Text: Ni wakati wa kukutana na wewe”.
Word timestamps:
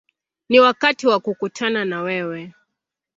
Ni 0.49 0.59
wakati 0.59 1.07
wa 1.07 1.19
kukutana 1.19 1.85
na 1.85 2.01
wewe”. 2.01 2.53